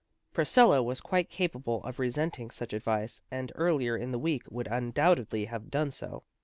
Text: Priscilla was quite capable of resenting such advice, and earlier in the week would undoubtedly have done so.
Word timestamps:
Priscilla 0.33 0.81
was 0.81 0.99
quite 0.99 1.29
capable 1.29 1.83
of 1.83 1.99
resenting 1.99 2.49
such 2.49 2.73
advice, 2.73 3.21
and 3.29 3.51
earlier 3.53 3.95
in 3.95 4.09
the 4.11 4.17
week 4.17 4.41
would 4.49 4.65
undoubtedly 4.67 5.45
have 5.45 5.69
done 5.69 5.91
so. 5.91 6.23